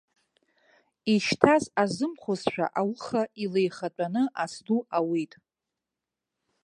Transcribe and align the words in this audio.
Ишьҭаз 1.13 1.63
изымхозшәа 1.81 2.65
ауха 2.79 3.21
илеихатәаны 3.43 4.23
ас 4.43 4.53
ду 4.65 4.79
ауит. 4.97 5.33